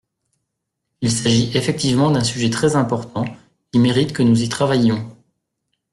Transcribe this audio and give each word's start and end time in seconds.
Il 1.01 1.11
s’agit 1.11 1.55
effectivement 1.55 2.09
d’un 2.09 2.23
sujet 2.23 2.49
très 2.49 2.75
important, 2.75 3.23
qui 3.71 3.77
mérite 3.77 4.13
que 4.13 4.23
nous 4.23 4.41
y 4.41 4.49
travaillions. 4.49 5.07